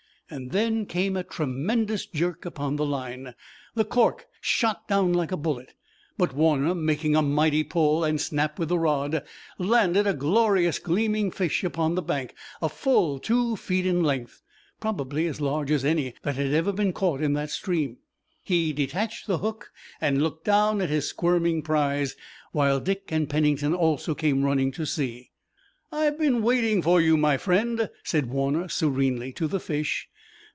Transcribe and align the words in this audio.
There 0.33 0.85
came 0.85 1.17
a 1.17 1.25
tremendous 1.25 2.05
jerk 2.05 2.45
upon 2.45 2.77
the 2.77 2.85
line! 2.85 3.33
The 3.75 3.83
cork 3.83 4.27
shot 4.39 4.87
down 4.87 5.11
like 5.11 5.33
a 5.33 5.35
bullet, 5.35 5.73
but 6.17 6.33
Warner, 6.33 6.73
making 6.73 7.17
a 7.17 7.21
mighty 7.21 7.65
pull 7.65 8.05
and 8.05 8.21
snap 8.21 8.57
with 8.57 8.69
the 8.69 8.79
rod, 8.79 9.25
landed 9.59 10.07
a 10.07 10.13
glorious 10.13 10.79
gleaming 10.79 11.31
fish 11.31 11.65
upon 11.65 11.95
the 11.95 12.01
bank, 12.01 12.33
a 12.61 12.69
full 12.69 13.19
two 13.19 13.57
feet 13.57 13.85
in 13.85 14.03
length, 14.03 14.41
probably 14.79 15.27
as 15.27 15.41
large 15.41 15.69
as 15.69 15.83
any 15.83 16.13
that 16.21 16.35
had 16.37 16.53
ever 16.53 16.71
been 16.71 16.93
caught 16.93 17.19
in 17.19 17.33
that 17.33 17.49
stream. 17.49 17.97
He 18.41 18.71
detached 18.71 19.27
the 19.27 19.39
hook 19.39 19.73
and 19.99 20.23
looked 20.23 20.45
down 20.45 20.79
at 20.81 20.87
his 20.89 21.09
squirming 21.09 21.61
prize, 21.61 22.15
while 22.53 22.79
Dick 22.79 23.11
and 23.11 23.29
Pennington 23.29 23.73
also 23.73 24.15
came 24.15 24.45
running 24.45 24.71
to 24.71 24.85
see. 24.85 25.31
"I've 25.91 26.17
been 26.17 26.41
waiting 26.41 26.81
for 26.81 27.01
you, 27.01 27.17
my 27.17 27.35
friend," 27.35 27.89
said 28.05 28.27
Warner 28.29 28.69
serenely 28.69 29.33
to 29.33 29.45
the 29.49 29.59
fish. 29.59 30.07